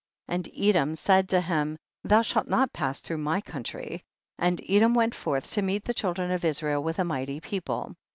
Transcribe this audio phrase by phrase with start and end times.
[0.25, 0.35] 26.
[0.57, 4.01] And Edom said to him, thou shalt not pass through my countrj/,
[4.39, 7.93] and Edom went forth to meet the children of Israel with a mighty people.